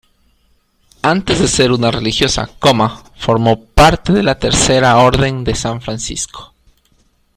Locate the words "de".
1.37-1.47, 4.13-4.23, 5.43-5.53